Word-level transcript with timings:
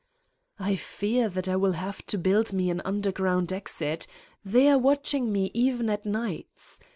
"I 0.57 0.77
fear 0.77 1.29
that 1.29 1.47
I 1.47 1.55
will 1.55 1.73
have 1.73 2.03
to 2.07 2.17
build 2.17 2.53
me 2.53 2.71
an 2.71 2.81
under 2.83 3.11
ground 3.11 3.53
exit: 3.53 4.07
they 4.43 4.67
are 4.67 4.79
watching 4.79 5.31
me 5.31 5.51
even 5.53 5.91
at 5.91 6.07
nights. 6.07 6.79